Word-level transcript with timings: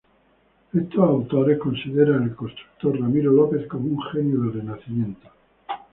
Estos 0.73 0.99
autores 0.99 1.59
consideran 1.59 2.23
al 2.23 2.35
constructor 2.35 2.99
Ramiro 2.99 3.31
López 3.31 3.67
como 3.67 3.85
un 3.85 4.01
genio 4.11 4.39
del 4.41 4.53
Renacimiento. 4.53 5.29